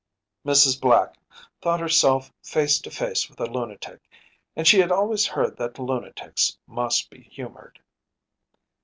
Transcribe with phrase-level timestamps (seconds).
[0.47, 0.81] ‚ÄĚ Mrs.
[0.81, 1.15] Black
[1.61, 4.01] thought herself face to face with a lunatic,
[4.55, 7.79] and she had always heard that lunatics must be humored.